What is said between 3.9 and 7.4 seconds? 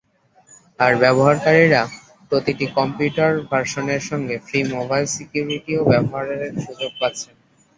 সঙ্গে free mobile সিকিউরিটিও ব্যবহারের সুযোগ পাচ্ছেন।